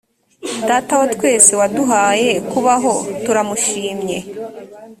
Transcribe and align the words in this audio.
data 0.67 0.93
wa 1.01 1.07
twese 1.15 1.51
waduhaye 1.59 2.31
kubaho 2.51 2.93
turamushimye 3.23 4.17